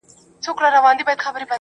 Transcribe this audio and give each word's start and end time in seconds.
خبره 0.45 0.79
مو 0.83 0.91
د 0.97 0.99
حسن 0.99 1.21
کوله 1.23 1.45